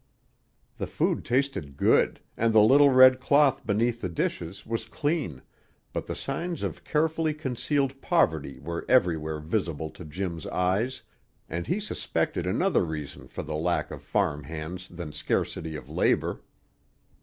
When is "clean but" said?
4.89-6.07